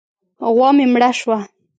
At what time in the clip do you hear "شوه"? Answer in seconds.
1.19-1.37